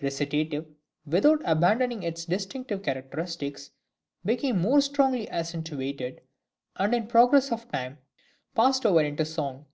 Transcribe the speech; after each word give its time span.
Recitative, 0.00 0.64
without 1.04 1.42
abandoning 1.44 2.04
its 2.04 2.24
distinctive 2.24 2.82
characteristics, 2.82 3.70
became 4.24 4.58
more 4.58 4.80
strongly 4.80 5.30
accentuated, 5.30 6.22
and 6.76 6.94
in 6.94 7.06
process 7.06 7.52
of 7.52 7.70
time 7.70 7.98
passed 8.54 8.86
over 8.86 9.02
into 9.02 9.26
song. 9.26 9.66